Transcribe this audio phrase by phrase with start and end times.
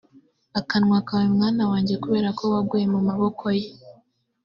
[0.59, 3.65] akanwa kawe mwana wanjye kubera ko waguye mu maboko ye